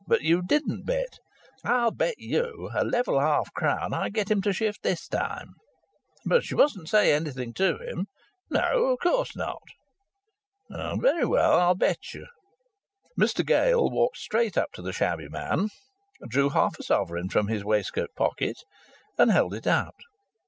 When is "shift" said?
4.51-4.81